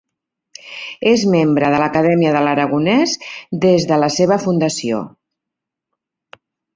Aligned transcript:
És 1.09 1.25
membre 1.33 1.67
de 1.75 1.81
l'Acadèmia 1.83 2.31
de 2.37 2.41
l'Aragonès 2.47 3.13
des 3.67 3.85
de 3.91 3.99
la 4.05 4.09
seva 4.15 4.39
fundació. 4.47 5.03